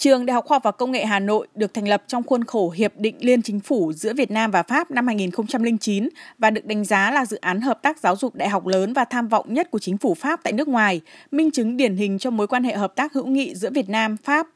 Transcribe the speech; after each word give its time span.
Trường 0.00 0.26
Đại 0.26 0.34
học 0.34 0.44
Khoa 0.44 0.54
học 0.54 0.62
và 0.62 0.70
Công 0.70 0.90
nghệ 0.90 1.04
Hà 1.04 1.18
Nội 1.18 1.46
được 1.54 1.74
thành 1.74 1.88
lập 1.88 2.02
trong 2.06 2.22
khuôn 2.22 2.44
khổ 2.44 2.70
Hiệp 2.70 2.92
định 2.96 3.16
Liên 3.20 3.42
Chính 3.42 3.60
phủ 3.60 3.92
giữa 3.92 4.14
Việt 4.14 4.30
Nam 4.30 4.50
và 4.50 4.62
Pháp 4.62 4.90
năm 4.90 5.06
2009 5.06 6.08
và 6.38 6.50
được 6.50 6.66
đánh 6.66 6.84
giá 6.84 7.10
là 7.10 7.26
dự 7.26 7.36
án 7.36 7.60
hợp 7.60 7.82
tác 7.82 7.98
giáo 7.98 8.16
dục 8.16 8.34
đại 8.34 8.48
học 8.48 8.66
lớn 8.66 8.92
và 8.92 9.04
tham 9.04 9.28
vọng 9.28 9.54
nhất 9.54 9.70
của 9.70 9.78
chính 9.78 9.98
phủ 9.98 10.14
Pháp 10.14 10.40
tại 10.42 10.52
nước 10.52 10.68
ngoài, 10.68 11.00
minh 11.30 11.50
chứng 11.50 11.76
điển 11.76 11.96
hình 11.96 12.18
cho 12.18 12.30
mối 12.30 12.46
quan 12.46 12.64
hệ 12.64 12.76
hợp 12.76 12.92
tác 12.96 13.12
hữu 13.12 13.26
nghị 13.26 13.54
giữa 13.54 13.70
Việt 13.70 13.88
Nam, 13.88 14.16
Pháp. 14.16 14.46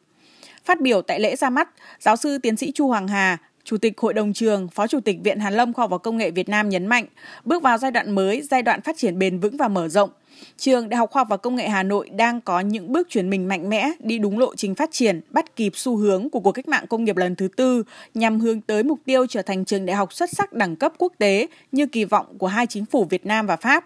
Phát 0.65 0.80
biểu 0.80 1.03
tại 1.03 1.21
lễ 1.21 1.37
ra 1.37 1.51
mắt, 1.51 1.69
giáo 2.01 2.17
sư 2.17 2.39
tiến 2.39 2.57
sĩ 2.57 2.73
Chu 2.75 2.89
Hoàng 2.89 3.09
Hà, 3.09 3.39
Chủ 3.65 3.77
tịch 3.79 4.01
Hội 4.01 4.15
đồng 4.15 4.33
trường, 4.33 4.69
Phó 4.69 4.87
Chủ 4.87 5.01
tịch 5.01 5.17
Viện 5.25 5.41
Hàn 5.41 5.55
Lâm 5.55 5.73
Khoa 5.73 5.83
học 5.83 5.91
và 5.91 5.99
Công 5.99 6.17
nghệ 6.17 6.31
Việt 6.31 6.49
Nam 6.49 6.69
nhấn 6.69 6.87
mạnh, 6.87 7.07
bước 7.45 7.63
vào 7.63 7.79
giai 7.79 7.91
đoạn 7.91 8.15
mới, 8.15 8.43
giai 8.43 8.63
đoạn 8.63 8.81
phát 8.81 8.97
triển 8.97 9.19
bền 9.19 9.39
vững 9.39 9.57
và 9.57 9.69
mở 9.69 9.89
rộng. 9.89 10.11
Trường 10.57 10.89
Đại 10.89 10.98
học 10.98 11.11
Khoa 11.11 11.21
học 11.21 11.29
và 11.30 11.37
Công 11.37 11.57
nghệ 11.57 11.69
Hà 11.69 11.82
Nội 11.82 12.09
đang 12.09 12.41
có 12.41 12.61
những 12.61 12.93
bước 12.93 13.09
chuyển 13.11 13.30
mình 13.30 13.48
mạnh 13.48 13.69
mẽ 13.69 13.91
đi 13.98 14.19
đúng 14.19 14.39
lộ 14.39 14.55
trình 14.57 14.75
phát 14.75 14.91
triển, 14.93 15.21
bắt 15.30 15.57
kịp 15.57 15.73
xu 15.75 15.96
hướng 15.96 16.30
của 16.30 16.41
cuộc 16.41 16.53
cách 16.53 16.69
mạng 16.69 16.87
công 16.87 17.05
nghiệp 17.05 17.16
lần 17.16 17.37
thứ 17.37 17.48
tư 17.57 17.83
nhằm 18.15 18.41
hướng 18.41 18.60
tới 18.60 18.83
mục 18.83 18.98
tiêu 19.05 19.27
trở 19.27 19.43
thành 19.43 19.65
trường 19.65 19.87
đại 19.87 19.97
học 19.97 20.12
xuất 20.12 20.30
sắc 20.30 20.52
đẳng 20.52 20.77
cấp 20.77 20.93
quốc 20.98 21.12
tế 21.19 21.47
như 21.73 21.87
kỳ 21.87 22.05
vọng 22.05 22.27
của 22.38 22.47
hai 22.47 22.66
chính 22.66 22.84
phủ 22.84 23.05
Việt 23.05 23.27
Nam 23.27 23.47
và 23.47 23.57
Pháp. 23.57 23.84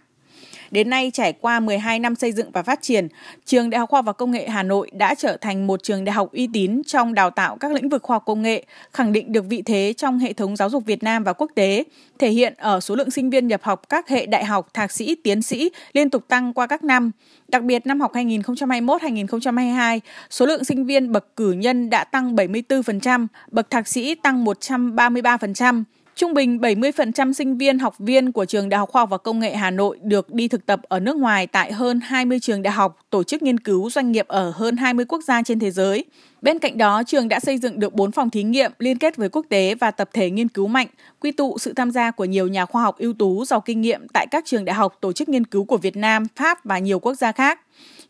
Đến 0.70 0.90
nay, 0.90 1.10
trải 1.14 1.32
qua 1.32 1.60
12 1.60 1.98
năm 1.98 2.14
xây 2.14 2.32
dựng 2.32 2.50
và 2.50 2.62
phát 2.62 2.82
triển, 2.82 3.08
Trường 3.44 3.70
Đại 3.70 3.78
học 3.78 3.90
Khoa 3.90 3.98
học 3.98 4.04
và 4.04 4.12
Công 4.12 4.30
nghệ 4.30 4.48
Hà 4.48 4.62
Nội 4.62 4.90
đã 4.92 5.14
trở 5.14 5.36
thành 5.40 5.66
một 5.66 5.82
trường 5.82 6.04
đại 6.04 6.12
học 6.12 6.32
uy 6.32 6.48
tín 6.52 6.82
trong 6.86 7.14
đào 7.14 7.30
tạo 7.30 7.56
các 7.56 7.72
lĩnh 7.72 7.88
vực 7.88 8.02
khoa 8.02 8.14
học 8.14 8.22
công 8.26 8.42
nghệ, 8.42 8.64
khẳng 8.92 9.12
định 9.12 9.32
được 9.32 9.44
vị 9.48 9.62
thế 9.62 9.94
trong 9.96 10.18
hệ 10.18 10.32
thống 10.32 10.56
giáo 10.56 10.70
dục 10.70 10.86
Việt 10.86 11.02
Nam 11.02 11.24
và 11.24 11.32
quốc 11.32 11.50
tế, 11.54 11.84
thể 12.18 12.30
hiện 12.30 12.54
ở 12.56 12.80
số 12.80 12.94
lượng 12.94 13.10
sinh 13.10 13.30
viên 13.30 13.46
nhập 13.46 13.60
học 13.62 13.88
các 13.88 14.08
hệ 14.08 14.26
đại 14.26 14.44
học, 14.44 14.74
thạc 14.74 14.92
sĩ, 14.92 15.14
tiến 15.14 15.42
sĩ 15.42 15.70
liên 15.92 16.10
tục 16.10 16.24
tăng 16.28 16.52
qua 16.52 16.66
các 16.66 16.84
năm. 16.84 17.10
Đặc 17.48 17.62
biệt 17.62 17.86
năm 17.86 18.00
học 18.00 18.12
2021-2022, 18.12 20.00
số 20.30 20.46
lượng 20.46 20.64
sinh 20.64 20.84
viên 20.84 21.12
bậc 21.12 21.36
cử 21.36 21.52
nhân 21.52 21.90
đã 21.90 22.04
tăng 22.04 22.36
74%, 22.36 23.26
bậc 23.50 23.70
thạc 23.70 23.88
sĩ 23.88 24.14
tăng 24.14 24.44
133%. 24.44 25.84
Trung 26.18 26.34
bình 26.34 26.58
70% 26.58 27.32
sinh 27.32 27.58
viên 27.58 27.78
học 27.78 27.98
viên 27.98 28.32
của 28.32 28.44
trường 28.44 28.68
Đại 28.68 28.78
học 28.78 28.88
Khoa 28.90 29.02
học 29.02 29.10
và 29.10 29.18
Công 29.18 29.38
nghệ 29.38 29.56
Hà 29.56 29.70
Nội 29.70 29.98
được 30.02 30.32
đi 30.32 30.48
thực 30.48 30.66
tập 30.66 30.80
ở 30.82 31.00
nước 31.00 31.16
ngoài 31.16 31.46
tại 31.46 31.72
hơn 31.72 32.00
20 32.00 32.40
trường 32.40 32.62
đại 32.62 32.72
học, 32.72 32.98
tổ 33.10 33.22
chức 33.22 33.42
nghiên 33.42 33.60
cứu 33.60 33.90
doanh 33.90 34.12
nghiệp 34.12 34.28
ở 34.28 34.52
hơn 34.56 34.76
20 34.76 35.04
quốc 35.08 35.22
gia 35.24 35.42
trên 35.42 35.58
thế 35.58 35.70
giới. 35.70 36.04
Bên 36.42 36.58
cạnh 36.58 36.78
đó, 36.78 37.02
trường 37.06 37.28
đã 37.28 37.40
xây 37.40 37.58
dựng 37.58 37.80
được 37.80 37.94
4 37.94 38.12
phòng 38.12 38.30
thí 38.30 38.42
nghiệm 38.42 38.72
liên 38.78 38.98
kết 38.98 39.16
với 39.16 39.28
quốc 39.28 39.46
tế 39.48 39.74
và 39.74 39.90
tập 39.90 40.10
thể 40.12 40.30
nghiên 40.30 40.48
cứu 40.48 40.66
mạnh, 40.66 40.86
quy 41.20 41.32
tụ 41.32 41.58
sự 41.58 41.72
tham 41.72 41.90
gia 41.90 42.10
của 42.10 42.24
nhiều 42.24 42.48
nhà 42.48 42.66
khoa 42.66 42.82
học 42.82 42.98
ưu 42.98 43.12
tú 43.12 43.44
giàu 43.44 43.60
kinh 43.60 43.80
nghiệm 43.80 44.06
tại 44.12 44.26
các 44.30 44.44
trường 44.46 44.64
đại 44.64 44.74
học, 44.74 44.98
tổ 45.00 45.12
chức 45.12 45.28
nghiên 45.28 45.46
cứu 45.46 45.64
của 45.64 45.76
Việt 45.76 45.96
Nam, 45.96 46.26
Pháp 46.36 46.64
và 46.64 46.78
nhiều 46.78 46.98
quốc 46.98 47.14
gia 47.14 47.32
khác. 47.32 47.60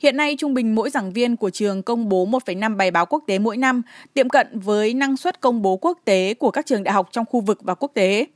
Hiện 0.00 0.16
nay, 0.16 0.36
trung 0.38 0.54
bình 0.54 0.74
mỗi 0.74 0.90
giảng 0.90 1.12
viên 1.12 1.36
của 1.36 1.50
trường 1.50 1.82
công 1.82 2.08
bố 2.08 2.26
1,5 2.26 2.76
bài 2.76 2.90
báo 2.90 3.06
quốc 3.06 3.24
tế 3.26 3.38
mỗi 3.38 3.56
năm, 3.56 3.82
tiệm 4.14 4.28
cận 4.28 4.46
với 4.60 4.94
năng 4.94 5.16
suất 5.16 5.40
công 5.40 5.62
bố 5.62 5.76
quốc 5.76 5.98
tế 6.04 6.34
của 6.34 6.50
các 6.50 6.66
trường 6.66 6.84
đại 6.84 6.92
học 6.92 7.08
trong 7.12 7.26
khu 7.26 7.40
vực 7.40 7.58
và 7.62 7.74
quốc 7.74 7.90
tế. 7.94 8.26